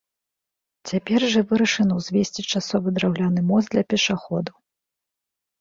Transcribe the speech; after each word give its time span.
Цяпер 0.91 1.21
жа 1.33 1.43
вырашана 1.51 1.93
ўзвесці 1.99 2.41
часовы 2.55 2.87
драўляны 2.97 3.41
мост 3.51 3.67
для 3.77 3.83
пешаходаў. 3.97 4.57